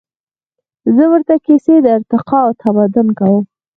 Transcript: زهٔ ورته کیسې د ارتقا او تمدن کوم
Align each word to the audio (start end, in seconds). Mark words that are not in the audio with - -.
زهٔ 0.95 1.05
ورته 1.11 1.33
کیسې 1.45 1.75
د 1.81 1.87
ارتقا 1.97 2.39
او 2.45 2.51
تمدن 2.61 3.07
کوم 3.19 3.43